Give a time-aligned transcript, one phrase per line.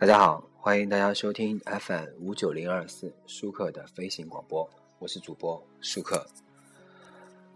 [0.00, 4.66] 大家好，欢迎大家收听 FM 五九零二四舒克的飞行广播，
[4.98, 6.26] 我是主播舒克。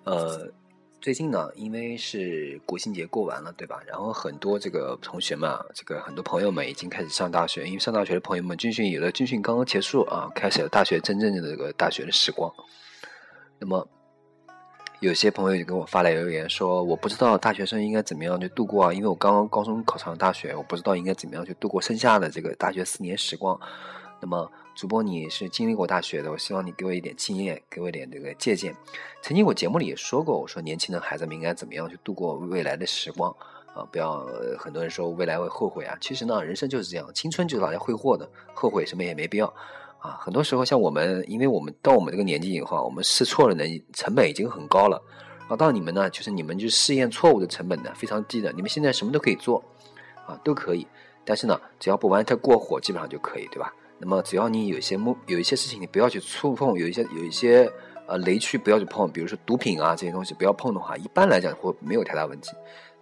[0.05, 0.53] 呃，
[1.01, 3.81] 最近呢，因为是国庆节过完了，对吧？
[3.87, 12.53] 然后很多这个同学们，啊，这个很多朋友们已经开始上大学，因为上大学的朋友们军训有的军训刚刚结束啊，开始了大学真正的这个大学的时光。
[13.59, 13.89] 那么。
[15.01, 23.59] 有些朋友就给我发来留言说：“我不知道大学生应该怎么样去度过啊，因为我刚刚高中考上大学，我不知道应该怎么样去度过剩下的这个大学四年时光。”
[24.21, 28.75] 那么，主播你是经历过大学的，我希望你给我一点经验，给我一点这个借鉴。
[29.21, 33.31] 曾经我节目里也说过，我说年轻的孩子们应该怎么样去度过未来的时光
[33.75, 33.85] 啊？
[33.93, 34.25] 不要
[34.59, 39.53] 很多人说未来会后悔啊，其实呢，人生就是这样，青春就是拿来挥霍的，后悔什么也没必要。
[40.05, 45.03] 啊，很多时候像我们，因为我们到我们这个年纪以后，我们试错的能成本已经很高了。
[45.49, 48.53] 啊，到你们呢，就是你们就试验错误的成本呢非常低的。
[48.53, 49.65] 你们现在什么都可以做，
[50.27, 50.87] 啊，都可以。
[51.25, 53.73] 但是呢，只要不玩太过火，基本上就可以，对吧？
[53.97, 57.73] 那么只要你有一些目，有一些事情你不要去触碰，有一些有一些
[58.07, 62.51] 呃雷区不要去碰，比如说毒品啊这些东西不要碰的话，一般来讲会没有太大问题。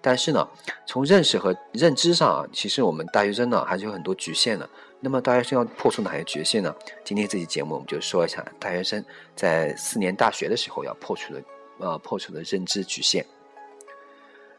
[0.01, 0.49] 但是呢，
[0.87, 4.71] 从认识和认知上啊，其实我们大学生呢还是有很多局限的。
[5.05, 6.73] 那么大学生要破除哪些局限呢？
[7.03, 11.43] 今天这期节目我们就说一下大学生在四年大学的时候要破除的，
[11.79, 13.27] 呃，破除的认知局限。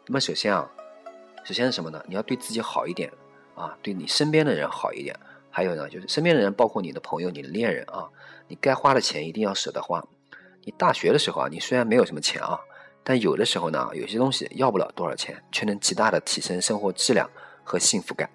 [0.06, 0.70] 那么首先啊，
[1.46, 2.04] 首先是什么呢？
[2.10, 3.10] 你要对自己好一点
[3.56, 5.18] 啊，对你身边的人好一点。
[5.50, 8.10] 还有呢，就是身边的人，包括你的朋友、你的恋人啊，
[8.50, 10.06] 你该花的钱一定要舍得花。
[10.66, 12.60] 你大学的时候啊，你虽然没有什么钱啊，
[13.02, 17.30] 但有的时候呢，有些东西要不了多少钱，却能极大的提升生活质量
[17.64, 18.30] 和幸福感。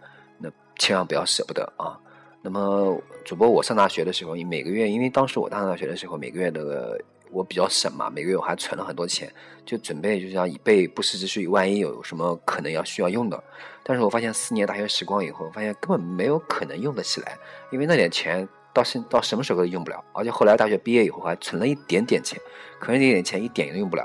[0.78, 1.98] 千万不要舍不得啊！
[2.40, 6.98] 那么，主播我上大学的时候，你每个月，因为当时我上大学的时候，每个月的
[7.30, 9.30] 我比较省嘛，每个月我还存了很多钱，
[9.66, 13.42] 就准备就是要以备不时之需，万一有什么可能要需要用的。
[13.82, 17.36] 但是我发现四年大学时光以后，发现根本没有可能用得起来，
[17.72, 22.40] 因为那点钱到现到什么时候都用不了，而且后来大学毕业以后还存了一点点钱，
[22.78, 24.04] 可是那点钱一点也用不了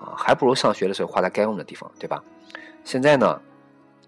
[0.00, 2.22] 啊，还不如上学的时候花在该用的地方，对吧？
[2.82, 3.40] 现在呢，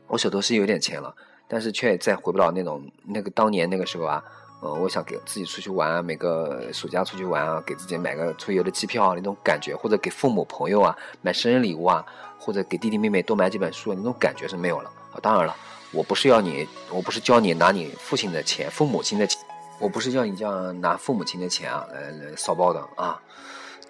[0.09, 1.15] 我手头是有点钱了。
[1.53, 4.23] 但是却再回不到那种那个当年那个时候啊，
[4.61, 12.07] 呃，我想给自己出去玩，每个暑假出去玩啊，给自己买个出游的机票那种感觉，或者给父母朋友啊买生日礼物啊，
[12.39, 15.19] 或者给弟弟妹妹多买几本书那种感觉是没有了啊。
[15.21, 15.57] 当然了，
[15.91, 19.43] 我不是要你，我不是教你拿你父亲的钱、父母亲的钱，
[19.81, 23.21] 我不是要你这样拿父母亲的钱啊来来骚包的啊。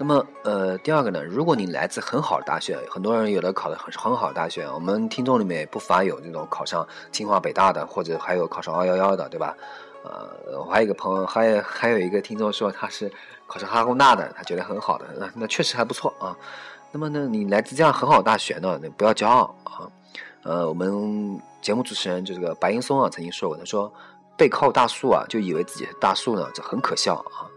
[0.03, 9.55] 那么，呃，第二个呢，如果你来自很好的大学，很多人有的考的很很好的大学，我们听众里面不乏有这种考上清华北大的，或者还有考上二幺幺的，对吧？
[10.03, 13.12] 呃，我还有一个朋友，还有还有一个听众说他是
[13.47, 16.34] 考上哈工大的，他觉得很好的，那那确实还不错啊。
[16.91, 19.84] 那么呢，你来自这样很好的大学呢，你不要骄傲啊。
[20.44, 23.93] 呃，我们节目主持人就这个白岩松啊，曾经说过，他说
[24.34, 27.50] 背靠大树啊，就以为自己是大树呢，这很可笑啊。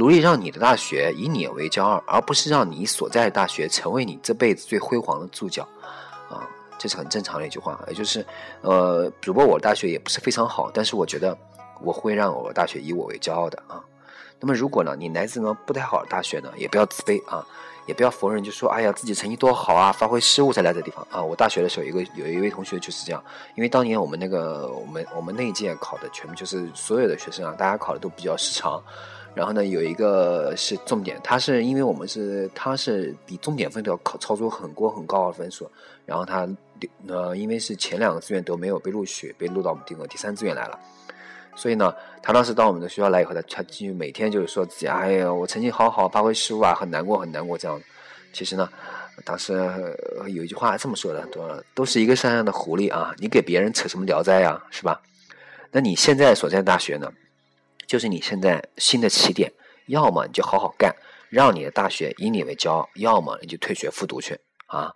[0.00, 5.62] 努力让你的大学以你为骄傲，而不是让你所在的大学成为你这辈子最辉煌的注脚，
[6.30, 6.40] 啊，
[6.78, 7.78] 这是很正常的一句话。
[7.86, 8.24] 也就是，
[8.62, 11.36] 呃，主播我的大学也不是非常好，但是我觉得
[11.82, 13.78] 我会让我的大学以我为骄傲的啊。
[14.38, 17.46] 那么如果呢，你来自呢不太好的大学呢，也不要自卑啊，
[17.84, 21.22] 也不要否认，就说哎呀自己成绩多好啊，发挥失误才来这地方啊。
[21.22, 23.22] 我大学的时候，一个有一位同学就是这样，
[23.54, 28.82] 因为当年我们那个我们我们那一届考的全部就是所有的学生啊，大家考的都比较失常。
[29.34, 35.70] 然后呢，有一个是重点，他是因为我们是他是比重点分都要考超出很多很高的分数，
[36.04, 36.48] 然后他
[37.06, 40.78] 呃因为是前两个志愿都没有被录取，被录到我们这个第三志愿来了，
[41.54, 47.80] 所以呢，他当时到我们的学校来以后，他他继续每天就是说自己哎呀我成绩好好，发挥失误啊，很难过很难过这样。
[48.32, 48.68] 其实呢，
[49.24, 49.52] 当时
[50.26, 51.40] 有一句话这么说的，都
[51.74, 55.00] 都是一个山上的狐狸啊，你给别人扯什么聊斋呀，是吧？
[55.70, 57.10] 那你现在所在大学呢？
[57.90, 59.52] 就是你现在新的起点，
[59.88, 60.94] 要么你就好好干，
[61.28, 64.94] 让你的大学以你为骄傲；要么你就退学复读去啊。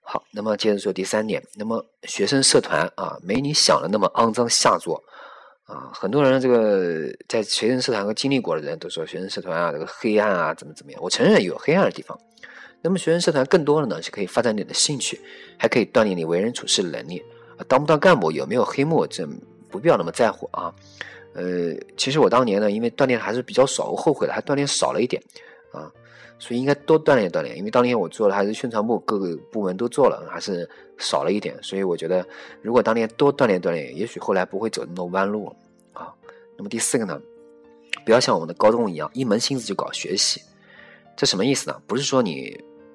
[0.00, 5.04] 好，那么接着说第三点，那么学生社团啊，没你想的那么肮脏下作
[5.64, 5.92] 啊。
[5.92, 11.02] 很多人这个在学生社团和经历过的人都说，学生社团啊，这个黑暗啊，怎么怎么样？
[11.02, 12.18] 我承认有黑暗的地方。
[12.80, 15.20] 那么学生社团更多的呢，是可以发展你的兴趣，
[15.58, 17.22] 还可以锻炼你为人处事的能力
[17.58, 17.60] 啊。
[17.68, 19.28] 当不当干部，有没有黑幕，这
[19.70, 20.72] 不必要那么在乎啊。
[21.34, 25.22] 呃，其实我当年呢，因为锻炼还是比较少，我后悔了，还锻炼少了一点，
[25.72, 25.90] 啊，
[26.38, 27.56] 所以应该多锻炼锻炼。
[27.56, 30.68] 因为当年我做的还是宣传部，各个部门都做了，还是
[30.98, 31.56] 少了一点。
[31.62, 32.26] 所以我觉得，
[32.60, 35.46] 如果当年多锻炼锻炼，也许后来不会走那么多弯路
[35.92, 36.12] 啊。
[36.56, 37.20] 那么第四个呢，
[38.04, 40.40] 不要像我们的高中一样，一门心思就搞学习，
[41.16, 41.80] 这什么意思呢？
[41.86, 42.54] 不是说你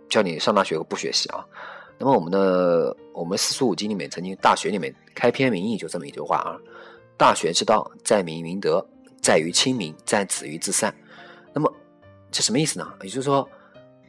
[0.09, 1.43] 叫你上大学不学习啊。
[1.97, 6.55] 那么我们的我们四书五经里面曾经大学里面开篇名义就这么一句话啊。
[7.17, 8.85] 大学之道，在明明德，
[9.21, 10.93] 在于亲民，在止于至善。
[11.51, 11.73] 那么
[12.31, 12.87] 这什么意思呢？
[13.01, 13.47] 也就是说，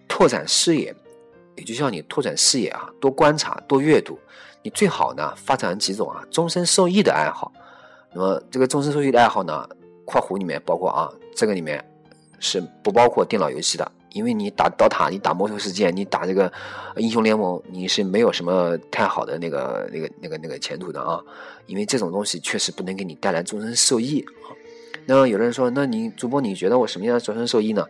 [0.07, 0.95] 拓展视野，
[1.57, 4.19] 也就像你拓展视野啊，多观察，多阅读。
[4.63, 7.51] 你最好呢，发展几种啊终身受益的爱好。
[8.13, 9.67] 那么这个终身受益的爱好呢，
[10.05, 11.83] 括弧里面包括啊，这个里面
[12.39, 13.93] 是不包括电脑游戏的。
[14.19, 16.53] 因为你打刀塔，你打魔兽世界，你打这个
[16.97, 21.23] 英雄联盟，你是没有什么太好的那个、那个、那个、那个前途的啊！
[21.67, 24.51] 因为这种东西确实不能给你带来终身受益啊。
[25.07, 27.87] 那有的人说，那你主播你觉得我什么样的终身受益呢？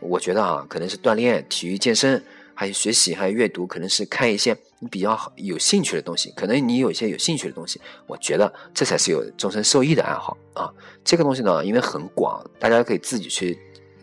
[0.00, 2.22] 我觉得啊，可能是锻炼、体育、健身，
[2.52, 6.30] 还有学习，还有阅读，可能是看一些你比较好有兴趣的东西。
[6.36, 10.70] 可能你有一些有兴趣的东西，我觉得这才是有终身受益的爱好啊。
[11.02, 13.58] 这个东西呢，因为很广，大家可以自己去。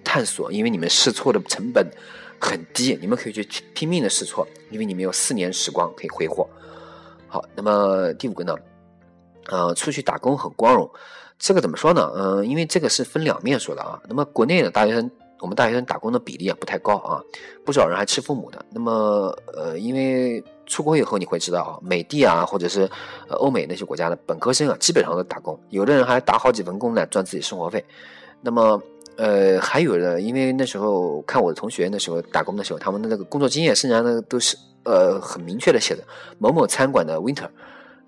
[0.07, 1.86] 探索，因为你们试错的成本
[2.39, 6.48] 很低，你们可以去拼命的试错，因为你们有四年时光可以挥霍。
[7.27, 8.56] 好，那么第五个呢？
[9.50, 10.89] 呃，出去打工很光荣，
[11.38, 12.09] 这个怎么说呢？
[12.15, 14.01] 嗯，因为这个是分两面说的啊。
[14.07, 17.21] 那么国内的大学生，我们大学生打工的比例啊不太高啊，
[17.65, 18.65] 不少人还吃父母的。
[18.69, 18.92] 那么
[19.53, 22.89] 呃，因为出国以后你会知道啊，美帝啊，或者是
[23.27, 27.83] 呃欧美那些国家的本科生啊，基本上都打工，有的人还打好几份工来赚自己生活费。
[28.42, 28.81] 那么
[29.18, 36.04] 呃，还有的，因为那时候看我的同学那时候打工的时候，他们的那个工作经验，甚至呢都是呃很明确的写的
[36.38, 37.50] 某某餐馆的 winter，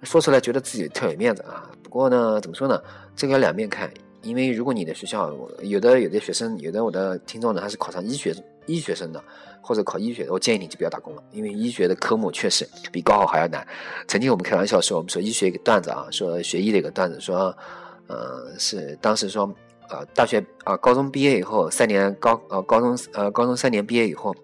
[0.04, 1.68] 说出来觉得自己特有面子啊。
[1.82, 2.80] 不过呢，怎么说呢，
[3.16, 3.92] 这个要两面看，
[4.22, 5.34] 因为如果你的学校
[5.64, 8.32] 有的有的学生，有的我的听众呢，他是考上医学
[8.68, 9.24] 医学生的，
[9.62, 13.68] 或者考医学的，我建议你就不要打工了，因为医学的科目确实比高考还要难。
[14.08, 17.58] 曾经我们开玩笑说，我们说医学一个段子啊，说学医的一个段子，说
[18.06, 19.52] 呃是当时说。
[19.90, 24.36] 呃，大学啊，高中毕业以后三年高呃，高中呃，高中三年毕业以后，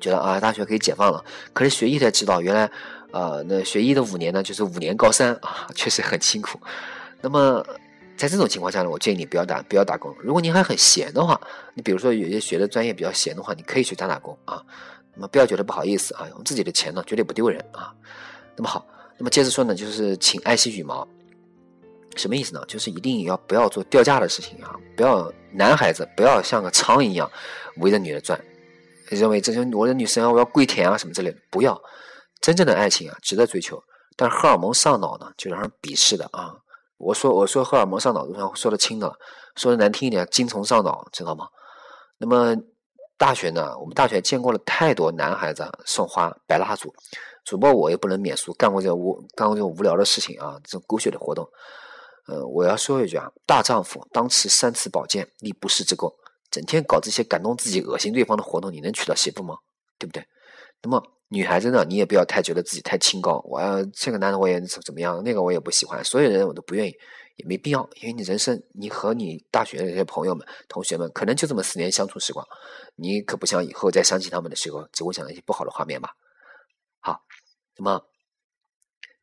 [0.00, 1.24] 觉得啊，大学可以解放了。
[1.52, 2.70] 可是学医才知道，原来
[3.12, 6.58] 呃，那学医的五年呢，就是五年高三啊，确实很辛苦。
[7.20, 7.64] 那么
[8.16, 10.14] 在这种情况下呢，我建议你不要打不要打工。
[10.20, 11.40] 如果你还很闲的话，
[11.74, 14.62] 你比如说有些学的专业比较闲的话，你可以去打打工啊。
[15.14, 17.94] 那么不要觉得不好意思啊，用自己的钱呢，绝对不丢人啊。
[18.56, 18.84] 那么好，
[19.16, 21.06] 那么接着说呢，就是请爱惜羽毛。
[22.16, 22.64] 什么意思呢？
[22.66, 24.74] 就是一定要不要做掉价的事情啊！
[24.96, 27.30] 不要男孩子不要像个苍蝇一样
[27.78, 28.42] 围着女的转，
[29.08, 31.38] 认为这些我的女神啊，我要跪舔啊什么之类的。
[31.50, 31.80] 不要，
[32.40, 33.82] 真正的爱情啊，值得追求。
[34.16, 36.54] 但荷尔蒙上脑呢，就让人鄙视的啊！
[36.98, 39.14] 我说我说荷尔蒙上脑，就算说的轻的了，
[39.56, 41.48] 说的难听一点，精虫上脑，知道吗？
[42.18, 42.56] 那么
[43.18, 46.94] 大学呢，我们大学见过了太多男孩子送花摆蜡烛，
[47.44, 51.44] 主播我也不能免俗，干过这无干过这种无聊的事情啊，这种狗血的活动。
[52.26, 56.10] 呃，我要说一句啊，大丈夫当持三尺宝剑，立不世之功。
[56.50, 59.56] 整天搞这些感动自己、恶心对方的活动，你能娶到媳妇吗？
[59.98, 60.24] 对不对？
[60.82, 63.42] 那么女孩子呢，你也不要太觉得自己太清高。
[63.44, 66.94] 我要这个男的我也怎怎么样，那个我也不喜欢，所有人我都不愿意，
[67.36, 67.88] 也没必要。
[67.96, 72.46] 因为你人生，你和你大学的这些朋友们、同学们，可能就这么四年相处时光，
[72.94, 76.10] 你可不想以后再想起他们的时候，只会想到一些不好的画面吧？
[77.00, 77.20] 好，
[77.76, 78.00] 那么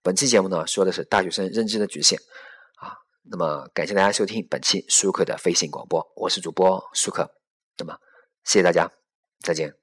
[0.04, 2.20] 本期节目呢，说的是大学生认知的局限。
[3.24, 7.32] 那么，感谢大家收听本期舒克的飞行广播，我是主播舒克。
[7.78, 7.98] 那么，
[8.44, 8.92] 谢谢大家，
[9.40, 9.81] 再见。